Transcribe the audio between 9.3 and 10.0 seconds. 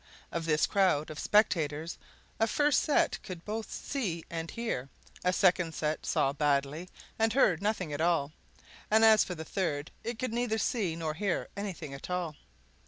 the third,